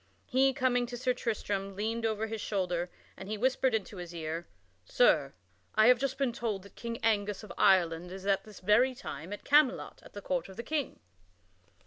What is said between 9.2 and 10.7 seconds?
at Camelot at the court of the